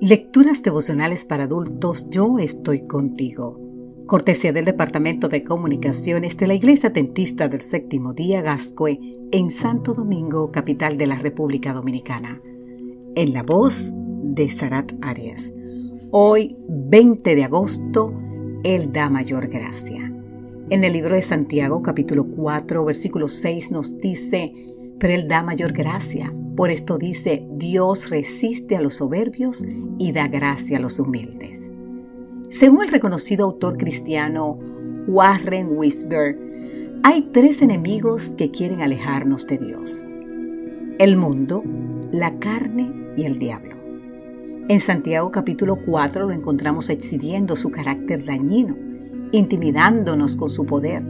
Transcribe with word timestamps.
Lecturas 0.00 0.62
devocionales 0.62 1.24
para 1.24 1.44
adultos 1.44 2.10
Yo 2.10 2.38
estoy 2.38 2.86
contigo. 2.86 3.58
Cortesía 4.04 4.52
del 4.52 4.66
Departamento 4.66 5.30
de 5.30 5.42
Comunicaciones 5.42 6.36
de 6.36 6.46
la 6.46 6.52
Iglesia 6.52 6.92
Tentista 6.92 7.48
del 7.48 7.62
Séptimo 7.62 8.12
Día 8.12 8.42
Gascue 8.42 9.00
en 9.32 9.50
Santo 9.50 9.94
Domingo, 9.94 10.52
capital 10.52 10.98
de 10.98 11.06
la 11.06 11.16
República 11.16 11.72
Dominicana. 11.72 12.42
En 13.14 13.32
la 13.32 13.42
voz 13.42 13.90
de 13.94 14.50
Sarat 14.50 14.92
Arias. 15.00 15.50
Hoy, 16.10 16.58
20 16.68 17.34
de 17.34 17.44
agosto, 17.44 18.12
Él 18.64 18.92
da 18.92 19.08
mayor 19.08 19.48
gracia. 19.48 20.12
En 20.68 20.84
el 20.84 20.92
libro 20.92 21.14
de 21.14 21.22
Santiago, 21.22 21.80
capítulo 21.80 22.26
4, 22.28 22.84
versículo 22.84 23.28
6 23.28 23.70
nos 23.70 23.96
dice, 23.96 24.52
pero 24.98 25.14
Él 25.14 25.26
da 25.26 25.42
mayor 25.42 25.72
gracia. 25.72 26.34
Por 26.56 26.70
esto 26.70 26.96
dice, 26.96 27.46
Dios 27.50 28.08
resiste 28.08 28.76
a 28.76 28.80
los 28.80 28.94
soberbios 28.94 29.62
y 29.98 30.12
da 30.12 30.26
gracia 30.26 30.78
a 30.78 30.80
los 30.80 30.98
humildes. 30.98 31.70
Según 32.48 32.82
el 32.82 32.88
reconocido 32.88 33.44
autor 33.44 33.76
cristiano 33.76 34.58
Warren 35.06 35.76
Wisber, 35.76 36.38
hay 37.02 37.28
tres 37.30 37.60
enemigos 37.60 38.32
que 38.38 38.50
quieren 38.50 38.80
alejarnos 38.80 39.46
de 39.46 39.58
Dios. 39.58 40.06
El 40.98 41.18
mundo, 41.18 41.62
la 42.10 42.38
carne 42.38 43.12
y 43.18 43.24
el 43.24 43.38
diablo. 43.38 43.76
En 44.68 44.80
Santiago 44.80 45.30
capítulo 45.30 45.76
4 45.84 46.26
lo 46.26 46.32
encontramos 46.32 46.88
exhibiendo 46.88 47.54
su 47.54 47.70
carácter 47.70 48.24
dañino, 48.24 48.78
intimidándonos 49.30 50.36
con 50.36 50.48
su 50.48 50.64
poder. 50.64 51.04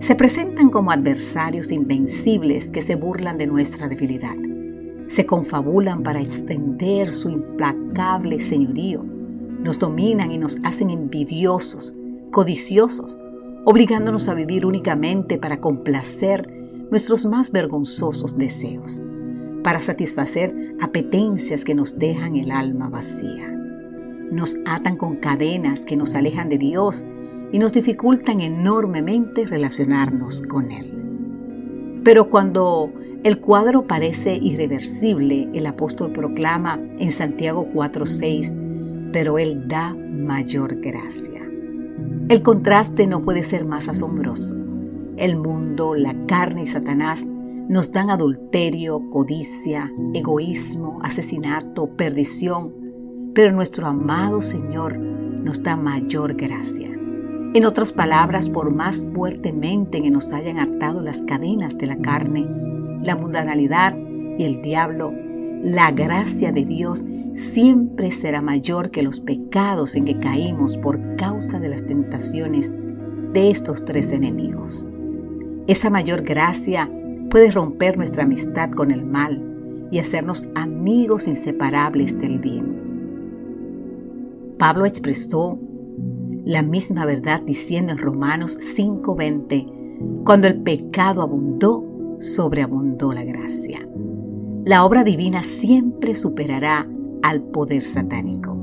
Se 0.00 0.16
presentan 0.16 0.68
como 0.68 0.90
adversarios 0.90 1.72
invencibles 1.72 2.70
que 2.70 2.82
se 2.82 2.96
burlan 2.96 3.38
de 3.38 3.46
nuestra 3.46 3.88
debilidad 3.88 4.36
se 5.08 5.26
confabulan 5.26 6.02
para 6.02 6.20
extender 6.20 7.10
su 7.10 7.28
implacable 7.28 8.40
señorío. 8.40 9.04
Nos 9.04 9.78
dominan 9.78 10.30
y 10.30 10.38
nos 10.38 10.58
hacen 10.64 10.90
envidiosos, 10.90 11.94
codiciosos, 12.30 13.18
obligándonos 13.64 14.28
a 14.28 14.34
vivir 14.34 14.66
únicamente 14.66 15.38
para 15.38 15.60
complacer 15.60 16.48
nuestros 16.90 17.24
más 17.24 17.52
vergonzosos 17.52 18.36
deseos, 18.36 19.00
para 19.62 19.80
satisfacer 19.80 20.76
apetencias 20.80 21.64
que 21.64 21.74
nos 21.74 21.98
dejan 21.98 22.36
el 22.36 22.50
alma 22.50 22.88
vacía. 22.88 23.48
Nos 24.30 24.56
atan 24.66 24.96
con 24.96 25.16
cadenas 25.16 25.84
que 25.84 25.96
nos 25.96 26.14
alejan 26.14 26.48
de 26.48 26.58
Dios 26.58 27.04
y 27.52 27.58
nos 27.58 27.72
dificultan 27.72 28.40
enormemente 28.40 29.46
relacionarnos 29.46 30.42
con 30.42 30.72
Él. 30.72 31.01
Pero 32.04 32.28
cuando 32.28 32.92
el 33.22 33.38
cuadro 33.38 33.86
parece 33.86 34.34
irreversible, 34.34 35.48
el 35.54 35.66
apóstol 35.66 36.12
proclama 36.12 36.80
en 36.98 37.12
Santiago 37.12 37.68
4:6, 37.72 38.54
pero 39.12 39.38
Él 39.38 39.68
da 39.68 39.94
mayor 39.94 40.80
gracia. 40.80 41.40
El 42.28 42.42
contraste 42.42 43.06
no 43.06 43.22
puede 43.22 43.42
ser 43.42 43.64
más 43.64 43.88
asombroso. 43.88 44.56
El 45.16 45.36
mundo, 45.36 45.94
la 45.94 46.14
carne 46.26 46.62
y 46.62 46.66
Satanás 46.66 47.26
nos 47.68 47.92
dan 47.92 48.10
adulterio, 48.10 49.08
codicia, 49.10 49.92
egoísmo, 50.14 50.98
asesinato, 51.02 51.88
perdición, 51.96 52.72
pero 53.34 53.52
nuestro 53.52 53.86
amado 53.86 54.40
Señor 54.40 54.98
nos 54.98 55.62
da 55.62 55.76
mayor 55.76 56.34
gracia. 56.34 56.90
En 57.54 57.66
otras 57.66 57.92
palabras, 57.92 58.48
por 58.48 58.72
más 58.74 59.02
fuertemente 59.12 60.00
que 60.00 60.10
nos 60.10 60.32
hayan 60.32 60.58
atado 60.58 61.02
las 61.02 61.20
cadenas 61.20 61.76
de 61.76 61.86
la 61.86 61.98
carne, 61.98 62.46
la 63.02 63.14
mundanalidad 63.14 63.94
y 64.38 64.44
el 64.44 64.62
diablo, 64.62 65.12
la 65.62 65.90
gracia 65.90 66.50
de 66.50 66.64
Dios 66.64 67.06
siempre 67.34 68.10
será 68.10 68.40
mayor 68.40 68.90
que 68.90 69.02
los 69.02 69.20
pecados 69.20 69.96
en 69.96 70.06
que 70.06 70.16
caímos 70.16 70.78
por 70.78 71.16
causa 71.16 71.60
de 71.60 71.68
las 71.68 71.86
tentaciones 71.86 72.74
de 73.34 73.50
estos 73.50 73.84
tres 73.84 74.12
enemigos. 74.12 74.86
Esa 75.66 75.90
mayor 75.90 76.22
gracia 76.22 76.90
puede 77.28 77.50
romper 77.50 77.98
nuestra 77.98 78.24
amistad 78.24 78.70
con 78.70 78.90
el 78.90 79.04
mal 79.04 79.88
y 79.90 79.98
hacernos 79.98 80.48
amigos 80.54 81.28
inseparables 81.28 82.18
del 82.18 82.38
bien. 82.38 82.80
Pablo 84.58 84.86
expresó 84.86 85.58
la 86.44 86.62
misma 86.62 87.06
verdad 87.06 87.42
diciendo 87.42 87.92
en 87.92 87.98
Romanos 87.98 88.58
5:20, 88.60 90.24
cuando 90.24 90.48
el 90.48 90.60
pecado 90.62 91.22
abundó, 91.22 91.84
sobreabundó 92.18 93.12
la 93.12 93.24
gracia. 93.24 93.88
La 94.64 94.84
obra 94.84 95.04
divina 95.04 95.42
siempre 95.42 96.14
superará 96.14 96.88
al 97.22 97.42
poder 97.42 97.84
satánico. 97.84 98.56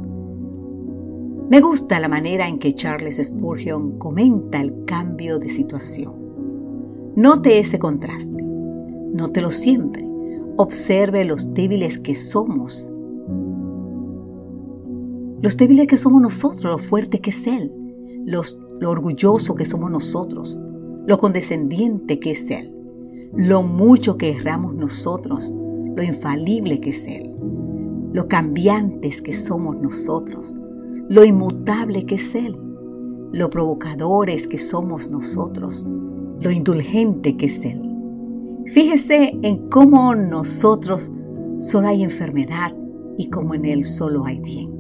Me 1.49 1.61
gusta 1.61 1.99
la 1.99 2.07
manera 2.07 2.47
en 2.47 2.59
que 2.59 2.73
Charles 2.73 3.17
Spurgeon 3.23 3.97
comenta 3.97 4.61
el 4.61 4.85
cambio 4.85 5.39
de 5.39 5.49
situación. 5.49 6.13
Note 7.15 7.59
ese 7.59 7.79
contraste, 7.79 8.43
nótelo 8.43 9.51
siempre, 9.51 10.05
observe 10.57 11.25
los 11.25 11.51
débiles 11.51 11.97
que 11.97 12.15
somos 12.15 12.87
los 15.41 15.55
débiles 15.55 15.87
que 15.87 15.95
somos 15.95 16.21
nosotros, 16.21 16.63
lo 16.63 16.77
fuerte 16.77 17.21
que 17.21 17.29
es 17.29 17.47
Él, 17.47 17.71
los, 18.25 18.59
lo 18.79 18.89
orgulloso 18.89 19.55
que 19.55 19.65
somos 19.65 19.89
nosotros, 19.89 20.59
lo 21.05 21.17
condescendiente 21.17 22.19
que 22.19 22.31
es 22.31 22.51
Él, 22.51 22.75
lo 23.33 23.63
mucho 23.63 24.17
que 24.17 24.31
erramos 24.31 24.75
nosotros, 24.75 25.53
lo 25.95 26.03
infalible 26.03 26.81
que 26.81 26.89
es 26.89 27.07
Él, 27.07 27.33
lo 28.11 28.27
cambiantes 28.27 29.21
que 29.21 29.31
somos 29.31 29.77
nosotros, 29.77 30.57
lo 31.09 31.23
inmutable 31.23 32.05
que 32.05 32.15
es 32.15 32.35
Él, 32.35 32.57
lo 33.31 33.49
provocadores 33.49 34.45
que 34.45 34.57
somos 34.57 35.09
nosotros, 35.09 35.87
lo 36.41 36.51
indulgente 36.51 37.37
que 37.37 37.45
es 37.45 37.63
Él. 37.63 37.81
Fíjese 38.65 39.39
en 39.41 39.69
cómo 39.69 40.13
nosotros 40.15 41.13
solo 41.59 41.87
hay 41.87 42.03
enfermedad 42.03 42.75
y 43.17 43.29
cómo 43.29 43.55
en 43.55 43.63
Él 43.63 43.85
solo 43.85 44.25
hay 44.25 44.39
bien 44.39 44.78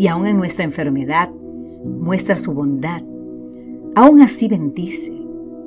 y 0.00 0.08
aún 0.08 0.26
en 0.26 0.38
nuestra 0.38 0.64
enfermedad 0.64 1.30
muestra 1.84 2.38
su 2.38 2.54
bondad. 2.54 3.02
Aún 3.94 4.22
así 4.22 4.48
bendice. 4.48 5.12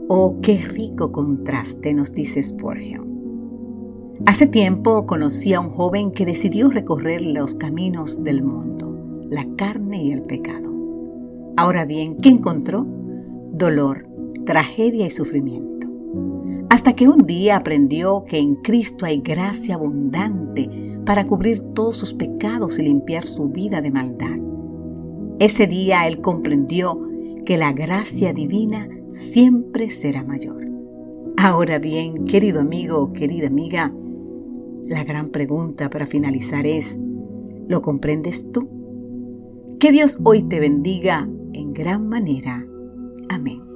Oh, 0.07 0.39
qué 0.41 0.57
rico 0.57 1.11
contraste, 1.11 1.93
nos 1.93 2.15
dice 2.15 2.41
Spurgeon. 2.41 4.17
Hace 4.25 4.47
tiempo 4.47 5.05
conocí 5.05 5.53
a 5.53 5.59
un 5.59 5.69
joven 5.69 6.09
que 6.09 6.25
decidió 6.25 6.71
recorrer 6.71 7.21
los 7.21 7.53
caminos 7.53 8.23
del 8.23 8.41
mundo, 8.43 9.21
la 9.29 9.45
carne 9.55 10.03
y 10.03 10.11
el 10.13 10.23
pecado. 10.23 10.73
Ahora 11.55 11.85
bien, 11.85 12.17
¿qué 12.17 12.29
encontró? 12.29 12.87
Dolor, 13.51 14.07
tragedia 14.47 15.05
y 15.05 15.11
sufrimiento. 15.11 15.87
Hasta 16.71 16.93
que 16.93 17.07
un 17.07 17.27
día 17.27 17.57
aprendió 17.57 18.25
que 18.25 18.39
en 18.39 18.55
Cristo 18.55 19.05
hay 19.05 19.21
gracia 19.21 19.75
abundante 19.75 20.71
para 21.05 21.25
cubrir 21.25 21.61
todos 21.73 21.97
sus 21.97 22.13
pecados 22.13 22.79
y 22.79 22.83
limpiar 22.83 23.25
su 23.25 23.49
vida 23.49 23.81
de 23.81 23.91
maldad. 23.91 24.35
Ese 25.39 25.67
día 25.67 26.07
él 26.07 26.21
comprendió 26.21 26.99
que 27.45 27.57
la 27.57 27.73
gracia 27.73 28.33
divina 28.33 28.87
siempre 29.13 29.89
será 29.89 30.23
mayor. 30.23 30.63
Ahora 31.37 31.79
bien, 31.79 32.25
querido 32.25 32.61
amigo, 32.61 33.11
querida 33.11 33.47
amiga, 33.47 33.93
la 34.85 35.03
gran 35.03 35.29
pregunta 35.29 35.89
para 35.89 36.05
finalizar 36.05 36.65
es, 36.65 36.97
¿lo 37.67 37.81
comprendes 37.81 38.51
tú? 38.51 38.69
Que 39.79 39.91
Dios 39.91 40.19
hoy 40.23 40.43
te 40.43 40.59
bendiga 40.59 41.27
en 41.53 41.73
gran 41.73 42.07
manera. 42.07 42.65
Amén. 43.29 43.72